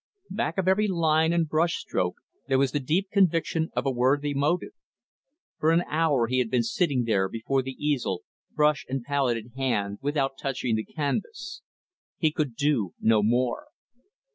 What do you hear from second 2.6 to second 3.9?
the deep conviction of